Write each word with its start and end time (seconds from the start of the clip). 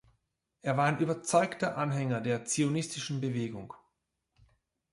Er 0.63 0.77
war 0.77 0.99
überzeugter 0.99 1.77
Anhänger 1.77 2.21
der 2.21 2.43
zionistischen 2.45 3.21
Bewegung. 3.21 3.75